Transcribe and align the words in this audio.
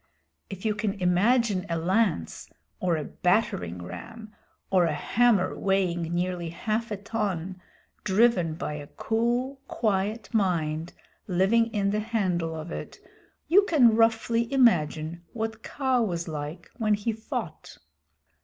If 0.49 0.65
you 0.65 0.73
can 0.73 0.93
imagine 0.93 1.67
a 1.69 1.77
lance, 1.77 2.49
or 2.79 2.97
a 2.97 3.03
battering 3.03 3.83
ram, 3.83 4.33
or 4.71 4.85
a 4.85 4.95
hammer 4.95 5.55
weighing 5.55 6.01
nearly 6.11 6.49
half 6.49 6.89
a 6.89 6.97
ton 6.97 7.61
driven 8.03 8.55
by 8.55 8.73
a 8.73 8.87
cool, 8.87 9.61
quiet 9.67 10.33
mind 10.33 10.93
living 11.27 11.67
in 11.67 11.91
the 11.91 11.99
handle 11.99 12.55
of 12.55 12.71
it, 12.71 12.97
you 13.47 13.61
can 13.65 13.95
roughly 13.95 14.51
imagine 14.51 15.23
what 15.33 15.61
Kaa 15.61 16.01
was 16.01 16.27
like 16.27 16.71
when 16.77 16.95
he 16.95 17.11
fought. 17.13 17.77